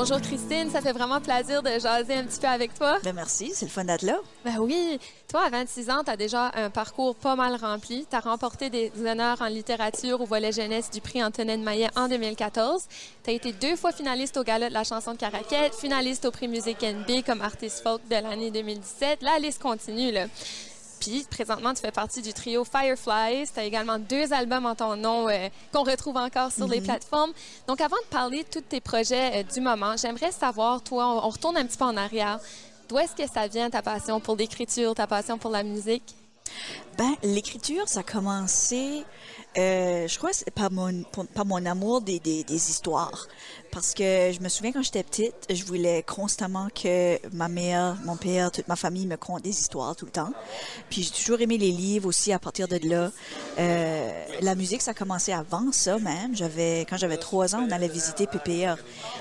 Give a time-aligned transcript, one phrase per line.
[0.00, 2.98] Bonjour Christine, ça fait vraiment plaisir de jaser un petit peu avec toi.
[3.02, 4.16] Ben merci, c'est le fun d'être là.
[4.44, 8.06] Ben oui, toi à 26 ans, tu as déjà un parcours pas mal rempli.
[8.08, 12.06] Tu as remporté des honneurs en littérature au volet jeunesse du prix Antonine Maillet en
[12.06, 12.84] 2014.
[13.24, 16.30] Tu as été deux fois finaliste au Gala de la chanson de Caraquette, finaliste au
[16.30, 19.20] prix Musique NB comme artiste folk de l'année 2017.
[19.22, 20.26] La liste continue là.
[21.00, 23.48] Puis, présentement, tu fais partie du trio Fireflies.
[23.52, 27.32] Tu as également deux albums en ton nom euh, qu'on retrouve encore sur les plateformes.
[27.66, 31.26] Donc, avant de parler de tous tes projets euh, du moment, j'aimerais savoir, toi, on,
[31.26, 32.40] on retourne un petit peu en arrière.
[32.88, 36.14] D'où est-ce que ça vient, ta passion pour l'écriture, ta passion pour la musique?
[36.96, 39.04] Ben, l'écriture, ça a commencé,
[39.58, 41.02] euh, je crois, c'est par mon,
[41.34, 43.26] par mon amour des, histoires.
[43.72, 48.16] Parce que je me souviens quand j'étais petite, je voulais constamment que ma mère, mon
[48.16, 50.32] père, toute ma famille me content des histoires tout le temps.
[50.90, 53.10] Puis j'ai toujours aimé les livres aussi à partir de là.
[53.58, 56.36] Euh, la musique, ça a commencé avant ça même.
[56.36, 58.76] J'avais, quand j'avais trois ans, on allait visiter PPR.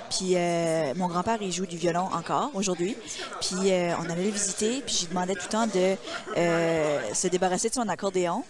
[0.09, 2.95] Puis euh, mon grand-père, il joue du violon encore aujourd'hui.
[3.41, 4.81] Puis euh, on allait le visiter.
[4.85, 8.43] Puis j'ai demandé tout le temps de se débarrasser de son accordéon.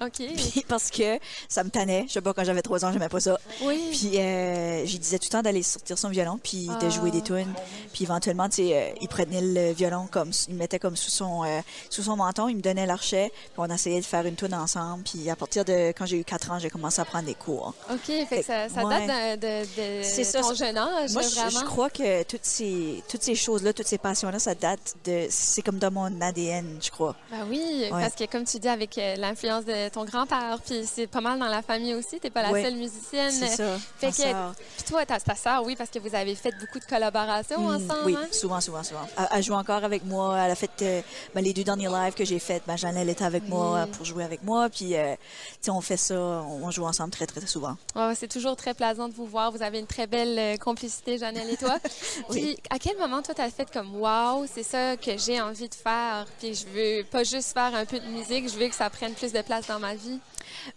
[0.00, 0.12] OK.
[0.36, 2.04] Puis parce que ça me tannait.
[2.08, 3.38] Je sais pas, quand j'avais trois ans, j'aimais pas ça.
[3.62, 3.80] Oui.
[3.90, 7.22] Puis euh, j'y disais tout le temps d'aller sortir son violon, puis de jouer des
[7.22, 7.52] tunes.
[7.92, 11.10] Puis éventuellement, tu sais, euh, il prenait le violon comme, il le mettait comme sous
[11.10, 14.36] son, euh, sous son menton, il me donnait l'archet, puis on essayait de faire une
[14.36, 15.02] tune ensemble.
[15.04, 17.74] Puis à partir de quand j'ai eu quatre ans, j'ai commencé à prendre des cours.
[17.90, 19.06] OK, fait que ça, ça Ouais.
[19.06, 21.60] date de, de, ça, ton jeune âge, Moi, là, je, vraiment.
[21.60, 25.62] je crois que toutes ces, toutes ces choses-là, toutes ces passions-là, ça date de, c'est
[25.62, 27.14] comme dans mon ADN, je crois.
[27.30, 27.60] Ben oui,
[27.92, 28.00] Ouais.
[28.02, 31.38] parce que comme tu dis, avec euh, l'influence de ton grand-père, puis c'est pas mal
[31.38, 33.30] dans la famille aussi, t'es pas la seule musicienne.
[33.30, 33.76] C'est ça.
[33.98, 36.84] Fait que, puis toi, ta, ta sœur, oui, parce que vous avez fait beaucoup de
[36.84, 38.00] collaborations Mm, ensemble.
[38.06, 38.26] oui, hein?
[38.32, 39.06] souvent, souvent, souvent.
[39.18, 40.38] Elle, elle joue encore avec moi.
[40.38, 41.02] Elle a fait euh,
[41.34, 42.62] ben, les deux derniers lives que j'ai fait.
[42.66, 44.68] Ben, Janelle était avec moi pour jouer avec moi.
[44.68, 47.76] Puis, euh, tu sais, on fait ça, on, on joue ensemble très, très, très souvent.
[47.96, 49.50] Ouais, c'est toujours très plaisant de vous voir.
[49.50, 51.78] Vous avez une très belle euh, complicité, Janelle et toi.
[52.30, 55.74] Puis, à quel moment, toi, t'as fait comme wow, c'est ça que j'ai envie de
[55.74, 56.26] faire.
[56.38, 59.12] Puis, je veux pas juste faire un peu de musique, je veux que ça prenne
[59.14, 60.20] plus de place dans ma vie.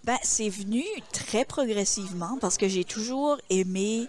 [0.04, 4.08] Ben, c'est venu très progressivement parce que j'ai toujours aimé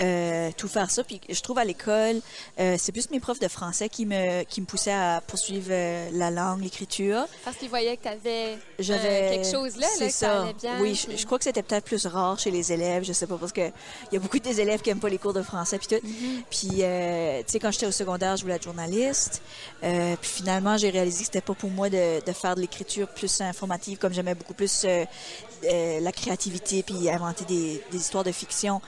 [0.00, 1.04] euh, tout faire ça.
[1.04, 2.20] Puis je trouve à l'école,
[2.58, 6.08] euh, c'est plus mes profs de français qui me qui me poussaient à poursuivre euh,
[6.12, 7.26] la langue, l'écriture.
[7.44, 10.80] Parce qu'ils voyaient que t'avais J'avais euh, quelque chose là, là, que ça allait bien.
[10.80, 13.04] Oui, je, puis- je crois que c'était peut-être plus rare chez les élèves.
[13.04, 15.18] Je sais pas parce que il y a beaucoup des élèves qui aiment pas les
[15.18, 16.06] cours de français puis tout.
[16.06, 16.42] Mm-hmm.
[16.50, 19.42] Puis tu sais quand j'étais au secondaire, je voulais être journaliste.
[19.80, 23.40] Puis finalement, j'ai réalisé que c'était pas pour moi de, de faire de l'écriture plus
[23.40, 28.32] informative comme j'aimais beaucoup plus euh, euh, la créativité puis inventer des, des histoires de
[28.32, 28.82] fiction.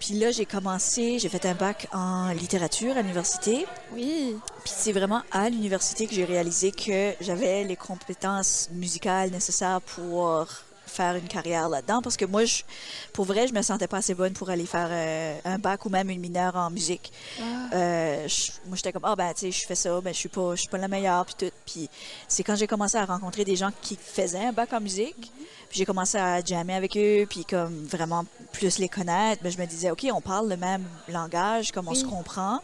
[0.00, 3.66] Puis là, j'ai commencé, j'ai fait un bac en littérature à l'université.
[3.92, 4.36] Oui.
[4.64, 10.46] Puis c'est vraiment à l'université que j'ai réalisé que j'avais les compétences musicales nécessaires pour
[10.86, 12.62] faire une carrière là-dedans parce que moi je
[13.12, 15.88] pour vrai je me sentais pas assez bonne pour aller faire euh, un bac ou
[15.88, 17.12] même une mineure en musique.
[17.72, 20.28] Euh, je- moi j'étais comme ah ben tu sais je fais ça ben je suis
[20.28, 21.54] pas je suis pas la meilleure puis tout.
[21.66, 21.88] Puis
[22.28, 25.32] c'est quand j'ai commencé à rencontrer des gens qui faisaient un bac en musique
[25.68, 29.58] puis j'ai commencé à jammer avec eux puis comme vraiment plus les connaître ben je
[29.58, 31.96] me disais ok on parle le même langage comme on Oui.
[31.98, 32.60] se comprend.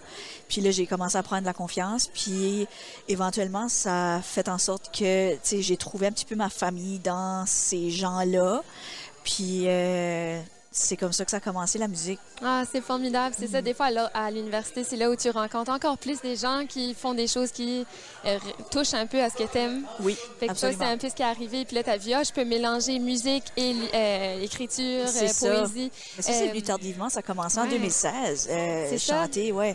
[0.48, 2.66] Puis là j'ai commencé à prendre de la confiance puis
[3.08, 6.50] éventuellement ça a fait en sorte que tu sais j'ai trouvé un petit peu ma
[6.50, 8.62] famille dans ces gens là
[9.24, 10.40] puis euh,
[10.72, 13.34] c'est comme ça que ça a commencé la musique Ah, c'est formidable.
[13.36, 13.52] C'est Mm.
[13.52, 16.94] ça, des fois, à l'université, c'est là où tu rencontres encore plus des gens qui
[16.94, 17.84] font des choses qui
[18.24, 18.38] euh,
[18.70, 19.84] touchent un peu à ce que t'aimes.
[20.00, 21.64] oui Fait que absolument c'est un peu ce qui est arrivé.
[21.64, 25.48] Puis là, t'as vu, ah, je peux mélanger musique et euh, écriture, euh, ça.
[25.48, 25.90] poésie.
[26.16, 27.08] Mais ça, c'est venu tardivement.
[27.08, 27.70] Ça a commencé en ouais.
[27.70, 28.48] 2016.
[28.50, 29.22] Euh, C'est ça.
[29.24, 29.74] chanter, ouais.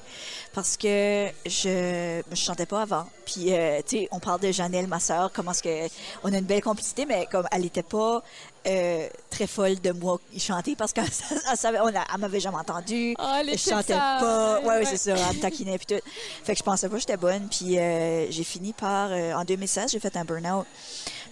[0.53, 3.05] Parce que je je chantais pas avant.
[3.25, 3.45] Puis,
[3.88, 5.88] tu sais, on parle de Janelle, ma sœur, comment est-ce que...
[6.23, 8.23] On a une belle complicité, mais comme elle était pas
[8.67, 11.05] euh, très folle de moi chanter parce qu'elle
[11.65, 13.15] elle m'avait jamais entendu.
[13.45, 14.59] Les je chantais pas.
[14.61, 14.85] Ouais, ouais, Ouais.
[14.85, 15.15] c'est ça.
[15.15, 16.01] Elle me taquinait puis tout.
[16.43, 17.47] Fait que je pensais pas que j'étais bonne.
[17.49, 19.09] Puis euh, j'ai fini par...
[19.11, 20.65] euh, en 2016, j'ai fait un burn-out.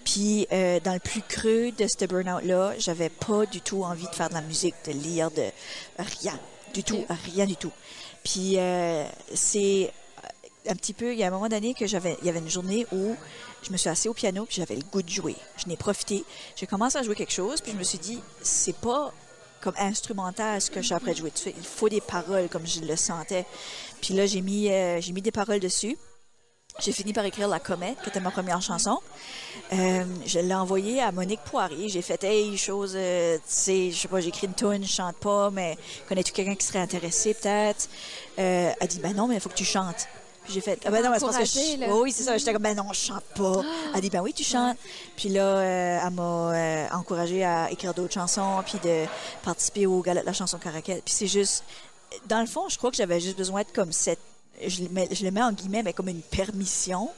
[0.05, 4.15] Puis euh, dans le plus creux de ce burn-out-là, j'avais pas du tout envie de
[4.15, 5.45] faire de la musique, de lire, de
[5.97, 6.37] rien.
[6.73, 7.71] Du tout, rien du tout.
[8.23, 9.91] Puis euh, c'est
[10.67, 12.49] un petit peu, il y a un moment donné que j'avais, il y avait une
[12.49, 13.15] journée où
[13.63, 15.35] je me suis assise au piano puis j'avais le goût de jouer.
[15.57, 16.23] Je n'ai profité.
[16.55, 19.13] J'ai commencé à jouer quelque chose puis je me suis dit, c'est pas
[19.61, 21.31] comme instrumental ce que je suis après de jouer.
[21.35, 23.45] Sais, Il faut des paroles comme je le sentais.
[24.01, 25.97] Puis là, j'ai mis, euh, j'ai mis des paroles dessus.
[26.79, 28.97] J'ai fini par écrire La Comète, qui était ma première chanson.
[29.73, 31.87] Euh, je l'ai envoyée à Monique Poirier.
[31.87, 34.91] J'ai fait, hey, chose, euh, tu sais, je sais pas, j'ai écrit une tune, je
[34.91, 35.77] chante pas, mais
[36.09, 37.87] connais-tu quelqu'un qui serait intéressé, peut-être?
[38.39, 40.07] Euh, elle dit, ben non, mais il faut que tu chantes.
[40.43, 41.79] Puis j'ai fait, ah ben non, c'est parce que je...
[41.79, 41.87] là.
[41.91, 42.37] Oh oui, c'est ça.
[42.37, 43.61] J'étais comme, ben non, je chante pas.
[43.95, 44.77] Elle dit, ben oui, tu chantes.
[45.15, 49.05] Puis là, euh, elle m'a euh, encouragée à écrire d'autres chansons, puis de
[49.43, 51.03] participer au gala de la chanson Caraquette.
[51.05, 51.63] Puis c'est juste,
[52.27, 54.19] dans le fond, je crois que j'avais juste besoin de comme cette.
[54.65, 57.09] Je le, mets, je le mets en guillemets, mais comme une permission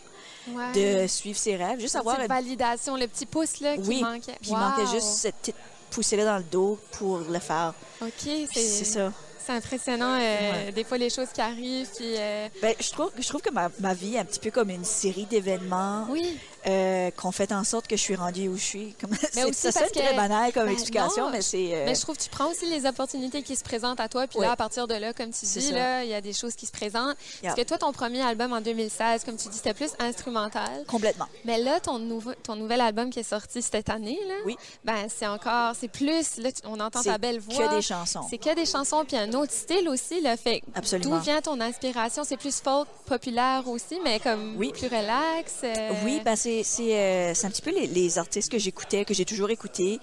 [0.47, 1.01] Ouais.
[1.01, 1.79] de suivre ses rêves.
[1.79, 2.17] Juste avoir.
[2.17, 4.37] petite validation, le petit pouce là, qui Oui, manquait.
[4.39, 4.91] Puis il manquait Wow.
[4.91, 5.55] juste cette petite
[5.89, 7.73] poussée-là dans le dos pour le faire.
[7.99, 8.11] OK,
[8.53, 9.11] c'est ça.
[9.45, 10.71] C'est impressionnant, euh, Ouais.
[10.71, 11.89] des fois, les choses qui arrivent.
[11.95, 14.51] Puis, euh, Ben, je, trouve, je trouve que ma, ma vie est un petit peu
[14.51, 16.37] comme une série d'événements oui,
[16.67, 18.95] euh, qu'on fait en sorte que je suis rendue où je suis.
[19.31, 21.73] C'est- ça parce très banal comme ben explication, non, mais c'est...
[21.73, 24.27] euh, Mais je trouve que tu prends aussi les opportunités qui se présentent à toi.
[24.27, 24.45] Puis Oui.
[24.45, 26.55] là, à partir de là, comme tu C'est dis, là, il y a des choses
[26.55, 27.15] qui se présentent.
[27.43, 27.51] Yeah.
[27.53, 30.83] Parce que toi, ton premier album en 2016, comme tu dis, c'était plus instrumental.
[30.87, 31.27] Complètement.
[31.45, 34.57] Mais là, ton, nouveau, ton nouvel album qui est sorti cette année, là, Oui.
[34.83, 37.67] ben, c'est encore, c'est plus, là, on entend ta C'est belle voix.
[37.69, 38.25] que des chansons.
[38.29, 40.35] C'est que des chansons, puis un autre style aussi, là.
[40.37, 41.17] Fait Absolument.
[41.17, 42.23] d'où vient ton inspiration?
[42.23, 44.71] C'est plus folk populaire aussi, mais comme Oui.
[44.71, 45.53] plus relax.
[45.63, 49.05] euh, Oui, ben c'est c'est euh, c'est un petit peu les, les artistes que j'écoutais,
[49.05, 49.99] que j'ai toujours écoutés.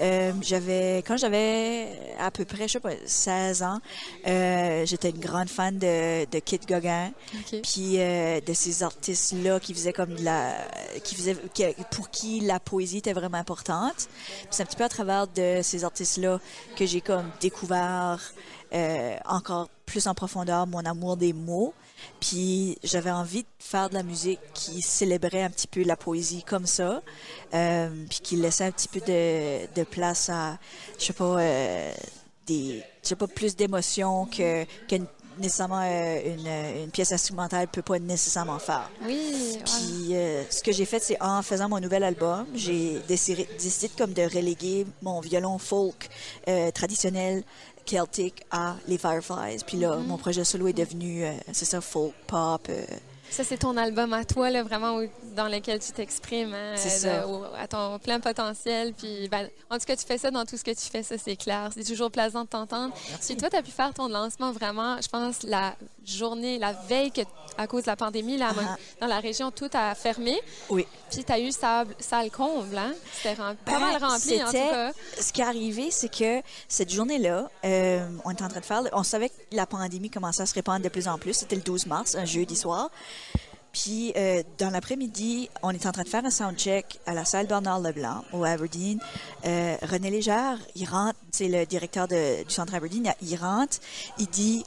[0.00, 3.78] Euh, j'avais quand j'avais à peu près, je sais pas, 16 ans,
[4.26, 7.12] euh, j'étais une grande fan de, de Kid Gauguin,
[7.62, 10.54] puis de ces artistes-là qui faisaient comme de la,
[11.02, 14.08] qui faisaient, qui- pour qui la poésie était vraiment importante.
[14.50, 16.40] C'est un petit peu à travers de ces artistes-là
[16.76, 18.18] que j'ai comme découvert
[18.74, 21.72] euh, encore plus en profondeur mon amour des mots.
[22.20, 26.42] Puis j'avais envie de faire de la musique qui célébrait un petit peu la poésie
[26.42, 27.02] comme ça,
[27.54, 30.58] euh, puis qui laissait un petit peu de, de place à,
[30.98, 31.92] je sais pas, euh,
[32.46, 34.96] des, je sais pas, plus d'émotions que, que
[35.38, 36.46] nécessairement une,
[36.84, 38.90] une pièce instrumentale peut pas nécessairement faire.
[39.04, 39.62] Oui, ouais.
[39.64, 43.90] Puis euh, ce que j'ai fait, c'est en faisant mon nouvel album, j'ai décidé, décidé
[43.96, 46.08] comme de reléguer mon violon folk
[46.48, 47.42] euh, traditionnel
[47.86, 49.62] celtique à les Fireflies.
[49.66, 52.66] Puis là, mon projet solo est devenu, euh, c'est ça, folk, pop.
[52.70, 52.84] euh,
[53.34, 57.44] Ça, c'est ton album à toi, là, vraiment, où- dans lequel tu t'exprimes hein, euh,
[57.58, 58.94] à ton plein potentiel.
[58.94, 61.16] Puis, ben, en tout cas, tu fais ça dans tout ce que tu fais, ça,
[61.18, 61.68] c'est clair.
[61.74, 62.94] C'est toujours plaisant de t'entendre.
[63.26, 65.74] Puis toi, tu as pu faire ton lancement vraiment, je pense, la
[66.06, 67.22] journée, la veille, que,
[67.58, 68.76] à cause de la pandémie, là, Ah.
[69.00, 70.40] dans la région, tout a fermé.
[70.70, 70.86] Oui.
[71.10, 72.92] Puis tu as eu salle, salle comble, hein?
[73.14, 74.92] C'était pas Ben, mal rempli, en tout cas.
[75.20, 78.82] Ce qui est arrivé, c'est que cette journée-là, euh, on était en train de faire,
[78.92, 81.32] on savait que la pandémie commençait à se répandre de plus en plus.
[81.34, 82.90] C'était le 12 mars, un jeudi soir.
[83.74, 87.48] Puis, euh, dans l'après-midi, on était en train de faire un soundcheck à la salle
[87.48, 89.00] Bernard Leblanc, au Aberdeen.
[89.44, 92.14] Euh, René Légère, il rentre, c'est le directeur du
[92.46, 93.78] centre Aberdeen, il rentre,
[94.18, 94.64] il dit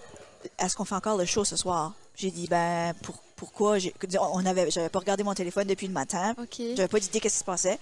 [0.60, 1.94] Est-ce qu'on fait encore le show ce soir?
[2.16, 3.94] J'ai dit Ben, pour, pourquoi J'ai-
[4.34, 6.34] On avait, J'avais pas regardé mon téléphone depuis le matin.
[6.76, 7.80] J'avais pas d'idée qu'est-ce qui se passait.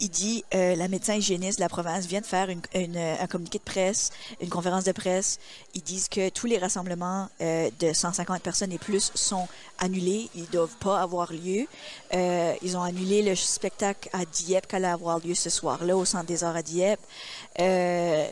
[0.00, 3.26] Il dit euh, la médecin hygiéniste de la province vient de faire une, une, un
[3.26, 4.10] communiqué de presse,
[4.40, 5.38] une conférence de presse.
[5.74, 9.46] Ils disent que tous les rassemblements euh, de 150 personnes et plus sont
[9.78, 10.30] annulés.
[10.34, 11.66] Ils doivent pas avoir lieu.
[12.14, 16.04] Euh, ils ont annulé le spectacle à Dieppe qui allait avoir lieu ce soir-là au
[16.04, 17.00] Centre des Arts à Dieppe.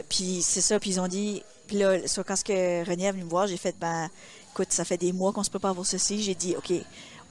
[0.09, 0.79] Puis c'est ça.
[0.81, 1.43] Puis ils ont dit.
[1.67, 4.11] Puis là, quand ce que René est venu me voir, j'ai fait ben
[4.53, 6.23] écoute, ça fait des mois qu'on se prépare pour ceci.
[6.23, 6.73] J'ai dit OK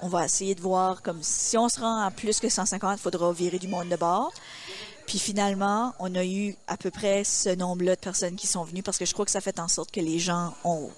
[0.04, 3.02] on va essayer de voir comme si on se rend à plus que 150, il
[3.02, 4.34] faudra virer du monde de bord.
[5.06, 8.82] Puis finalement, on a eu à peu près ce nombre-là de personnes qui sont venues
[8.82, 10.90] parce que je crois que ça fait en sorte que les gens ont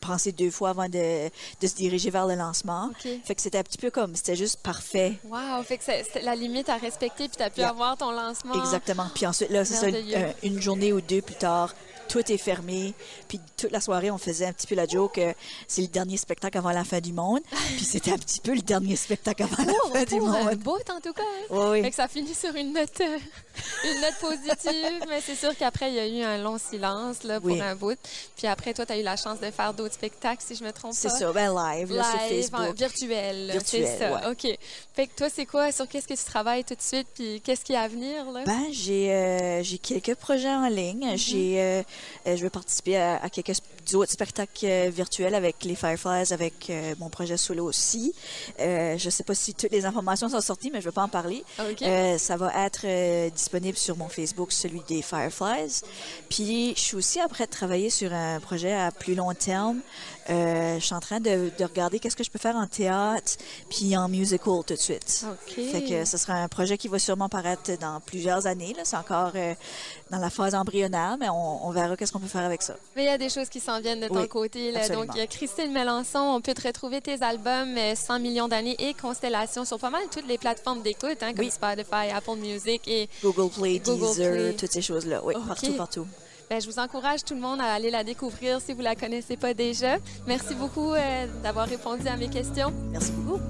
[0.00, 1.28] pensé deux fois avant de,
[1.60, 2.90] de se diriger vers le lancement.
[3.24, 5.14] Fait que c'était un petit peu comme, c'était juste parfait.
[5.24, 7.70] Wow, fait que c'est la limite à respecter, puis tu as pu Yeah.
[7.70, 8.54] avoir ton lancement.
[8.62, 9.06] Exactement.
[9.14, 11.74] Puis ensuite, là, c'est ça, une, euh, une journée ou deux plus tard,
[12.10, 12.92] tout est fermé.
[13.28, 15.32] Puis toute la soirée, on faisait un petit peu la joke que
[15.68, 17.40] c'est le dernier spectacle avant la fin du monde.
[17.76, 20.44] Puis c'était un petit peu le dernier spectacle avant Pour, la fin du pour un
[20.44, 20.54] monde.
[20.56, 21.22] bout, en tout cas.
[21.50, 21.82] Oui.
[21.82, 23.18] Fait que ça finit sur une note, euh,
[23.84, 27.40] une note positive, mais c'est sûr qu'après, il y a eu un long silence là,
[27.40, 27.60] pour Oui.
[27.60, 27.98] un bout.
[28.36, 30.72] Puis après, toi, tu as eu la chance de faire d'autres spectacles, si je me
[30.72, 30.96] trompe pas.
[30.98, 32.60] C'est ça, ben live, là, sur Live, Facebook.
[32.60, 33.50] en- virtuel.
[33.52, 34.30] Virtuel, C'est ça, ouais.
[34.32, 34.58] OK.
[34.94, 35.70] Fait que toi, c'est quoi?
[35.72, 37.06] Sur qu'est-ce que tu travailles tout de suite?
[37.14, 38.30] Puis qu'est-ce qui est à venir?
[38.32, 38.42] Là?
[38.44, 41.12] Ben, j'ai euh, j'ai quelques projets en ligne.
[41.16, 41.82] J'ai euh, euh,
[42.26, 43.58] je vais participer à, à quelques
[43.94, 48.14] autres spectacles euh, virtuels avec les Fireflies, avec euh, mon projet solo aussi.
[48.60, 51.08] Euh, je sais pas si toutes les informations sont sorties, mais je vais pas en
[51.08, 51.44] parler.
[51.82, 55.82] Euh, ça va être euh, disponible sur mon Facebook, celui des Fireflies.
[56.28, 59.80] Puis, je suis aussi après de travailler sur un projet à plus long terme.
[60.28, 63.32] Euh, je suis en train de, de regarder qu'est-ce que je peux faire en théâtre,
[63.68, 65.24] puis en musical tout de suite.
[65.28, 65.54] OK.
[65.54, 68.76] Fait que ce sera un projet qui va sûrement paraître dans plusieurs années.
[68.84, 69.54] C'est encore euh,
[70.10, 72.76] dans la phase embryonnaire, mais on, on verra qu'est-ce qu'on peut faire avec ça?
[72.96, 74.72] Mais il y a des choses qui s'en viennent de ton Oui, côté.
[74.72, 74.88] Là.
[74.88, 76.18] Donc, il y a Christine Melançon.
[76.18, 80.02] On peut te retrouver tes albums euh, 100 millions d'années et Constellation sur pas mal
[80.12, 81.50] toutes les plateformes d'écoute, hein, comme Oui.
[81.50, 82.82] Spotify, Apple Music.
[82.86, 84.52] Et Google Play, Google Deezer, Play.
[84.54, 85.20] toutes ces choses-là.
[85.24, 86.06] Oui, partout, partout.
[86.48, 89.36] ben, je vous encourage tout le monde à aller la découvrir si vous la connaissez
[89.36, 89.96] pas déjà.
[90.26, 92.72] Merci beaucoup euh, d'avoir répondu à mes questions.
[92.92, 93.40] Merci beaucoup.